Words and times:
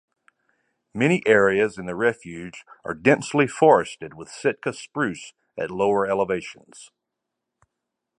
Many 0.95 1.21
areas 1.27 1.77
in 1.77 1.85
the 1.85 1.93
refuge 1.95 2.65
are 2.83 2.95
densely 2.95 3.45
forested 3.45 4.15
with 4.15 4.29
Sitka 4.31 4.73
spruce 4.73 5.33
at 5.59 5.69
lower 5.69 6.07
elevations. 6.07 6.89